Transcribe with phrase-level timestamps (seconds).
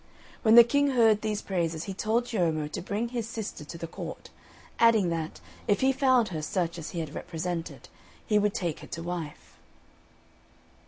[0.41, 3.85] When the King heard these praises he told Ciommo to bring his sister to the
[3.85, 4.31] court;
[4.79, 7.87] adding that, if he found her such as he had represented,
[8.25, 9.59] he would take her to wife.